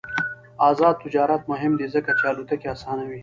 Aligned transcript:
آزاد 0.67 0.95
تجارت 1.05 1.41
مهم 1.51 1.73
دی 1.79 1.87
ځکه 1.95 2.11
چې 2.19 2.23
الوتکې 2.31 2.67
اسانوي. 2.75 3.19